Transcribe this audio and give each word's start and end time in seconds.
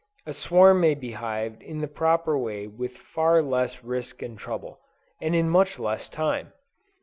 A 0.25 0.33
swarm 0.33 0.81
may 0.81 0.95
be 0.95 1.11
hived 1.11 1.61
in 1.61 1.79
the 1.81 1.87
proper 1.87 2.35
way 2.35 2.65
with 2.65 2.97
far 2.97 3.39
less 3.43 3.83
risk 3.83 4.23
and 4.23 4.35
trouble, 4.35 4.79
and 5.21 5.35
in 5.35 5.47
much 5.47 5.77
less 5.77 6.09
time. 6.09 6.53